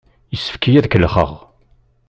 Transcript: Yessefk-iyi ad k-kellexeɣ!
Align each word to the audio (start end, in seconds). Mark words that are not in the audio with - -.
Yessefk-iyi 0.33 0.77
ad 0.79 0.87
k-kellexeɣ! 0.87 1.31